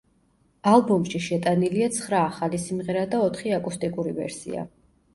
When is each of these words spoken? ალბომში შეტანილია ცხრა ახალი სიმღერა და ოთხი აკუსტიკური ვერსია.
ალბომში 0.71 1.21
შეტანილია 1.25 1.91
ცხრა 1.99 2.23
ახალი 2.33 2.63
სიმღერა 2.67 3.07
და 3.15 3.23
ოთხი 3.31 3.57
აკუსტიკური 3.63 4.21
ვერსია. 4.21 4.71